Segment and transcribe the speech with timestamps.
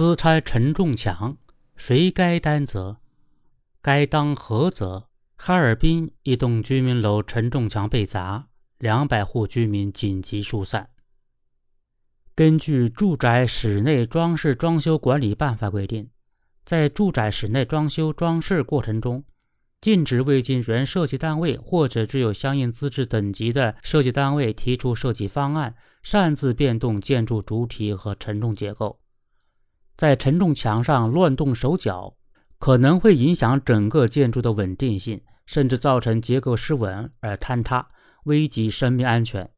[0.00, 1.36] 私拆陈仲强，
[1.76, 2.96] 谁该担责？
[3.82, 5.10] 该当何责？
[5.36, 10.88] 哈尔滨一栋居民楼承重墙被砸，两百户居民紧急疏散。
[12.34, 16.08] 根据《住宅室内装饰装修管理办法》规定，
[16.64, 19.22] 在住宅室内装修装饰过程中，
[19.82, 28.98] 禁止未经原设计单位或者具有相应资质等级的设计单位提出设计方案，擅自变动建筑主体和承重结构。
[30.00, 32.16] 在承重墙上乱动手脚，
[32.58, 37.86] 可能会影响整个建筑的稳定性，甚至造成结构失稳而坍塌，
[38.24, 39.50] 危及生命安全。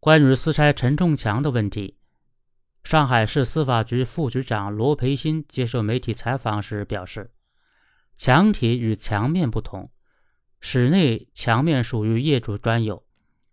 [0.00, 1.96] 关于私拆承重墙的问题，
[2.82, 7.30] 上海市司法局副局长罗培新接受媒体采访时表示
[8.18, 9.92] ：“墙体与墙面不同，
[10.58, 13.04] 室内墙面属于业主专有，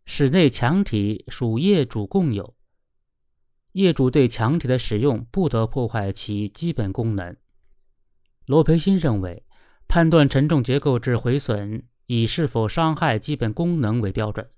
[0.06, 2.56] 室内墙体属业主共有。”
[3.74, 7.36] 业主对墙体的使用不得破坏其基本功能。
[8.46, 9.46] 罗培新认为，
[9.88, 14.50] 判断承重结构之毁损以是否伤害基本功能为标准。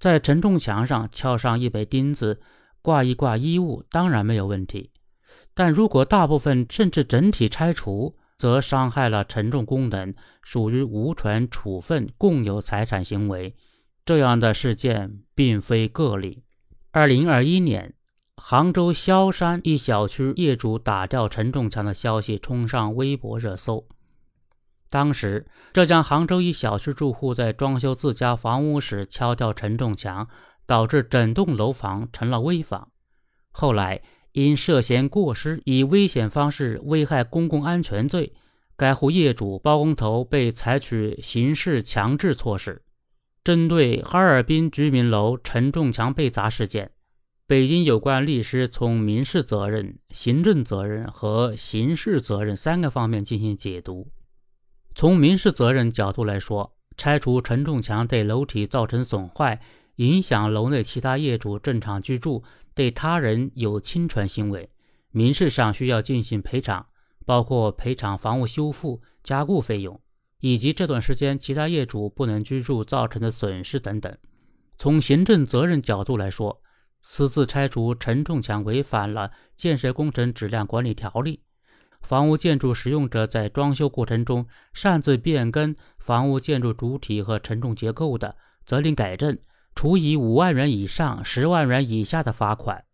[0.00, 2.40] 在承重墙上敲上一枚钉子，
[2.80, 4.90] 挂一挂衣物，当然没有问题。
[5.54, 13.54] 但如果大部分甚至整体拆除，则伤害了承重功能，属于无权处分共有财产行为。
[14.04, 16.42] 这样的事件并非个例。
[16.90, 17.94] 二零二一年。
[18.36, 23.86] 杭州萧山一小区业主打掉承重墙的消息冲上微博热搜。
[24.90, 30.28] 当时，浙江杭州一小区住户在装修自家房屋时敲掉承重墙，
[30.66, 32.90] 导致整栋楼房成了危房。
[33.52, 34.02] 后来，
[34.32, 38.34] 因涉嫌过失以危险方式危害公共安全罪，
[38.76, 42.82] 该户业主包工头被采取刑事强制措施。
[43.42, 46.90] 针对哈尔滨居民楼承重墙被砸事件。
[47.52, 54.08] 北京有关律师从民事责任、行政责任和刑事责任三个方面进行解读。
[54.94, 59.60] 从民事责任角度来说，拆除承重墙对楼体造成损坏，
[59.96, 62.42] 影响楼内其他业主正常居住，
[62.74, 64.70] 对他人有侵权行为，
[65.10, 66.86] 民事上需要进行赔偿，
[67.26, 70.00] 包括赔偿房屋修复、加固费用，
[70.40, 74.16] 以及这段时间其他业主不能居住造成的损失等等。
[74.78, 76.61] 从行政责任角度来说，
[77.02, 81.36] 私自拆除承重墙违反了《建设工程质量管理条例》。
[82.00, 89.38] 房屋建筑使用者在装修过程中擅自变更房屋建筑主体和承重结构的，责令改正，
[89.74, 92.84] 处以五万元以上十万元以下的罚款。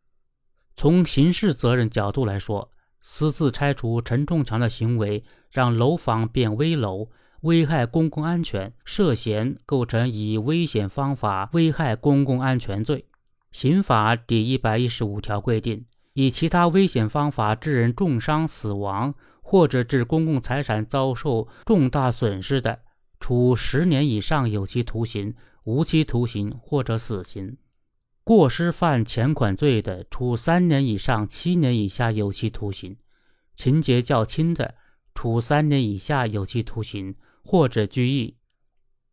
[0.77, 2.71] 从刑事责任角度来说，
[3.01, 7.09] 私自拆除承重墙的行为让楼房变危楼，
[7.43, 13.07] 危害公共安全，涉嫌构成以危险方法危害公共安全罪。
[13.51, 22.81] 刑法第一百一十五条规定，以其他危险方法致人重伤、死亡，或者致公共财产遭受重大损失的，
[23.19, 27.57] 处十年以上有期徒刑、无期徒刑或者死刑；
[28.23, 32.97] 过失犯前款罪的，处三年以上七年以下有期徒刑；
[33.57, 34.75] 情节较轻的，
[35.15, 38.37] 处三年以下有期徒刑或者拘役。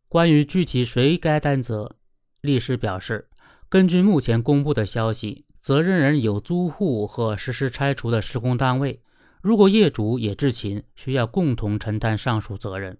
[0.08, 1.96] 关于具体谁该担责，
[2.42, 3.28] 律师表示。
[3.76, 9.02] 根据目前公布的消息，责任人有租户和实施拆除的施工单位。
[9.42, 12.96] 如果业主也知情，需要共同承担上述责任。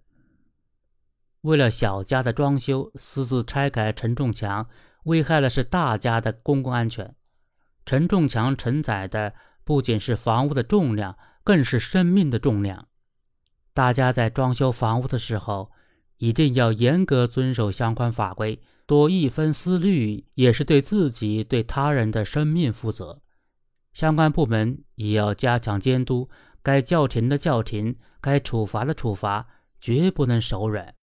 [1.40, 4.68] 为了小家的装修，私自拆改承重墙，
[5.04, 7.14] 危害的是大家的公共安全。
[7.86, 9.32] 承重墙承载的
[9.64, 12.86] 不仅是房屋的重量，更是生命的重量。
[13.72, 15.70] 大家在装修房屋的时候，
[16.18, 18.60] 一定要严格遵守相关法规。
[18.86, 23.20] 多一分思虑，也是对自己、对他人的生命负责。
[23.92, 26.30] 相关部门也要加强监督，
[26.62, 29.48] 该叫停的叫停，该处罚的处罚，
[29.80, 30.94] 绝不能手软。